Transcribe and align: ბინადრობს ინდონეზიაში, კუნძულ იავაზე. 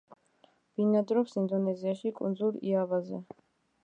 ბინადრობს 0.79 1.37
ინდონეზიაში, 1.41 2.13
კუნძულ 2.21 2.57
იავაზე. 2.71 3.21